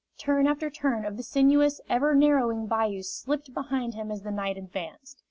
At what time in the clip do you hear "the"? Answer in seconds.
1.15-1.21, 4.23-4.31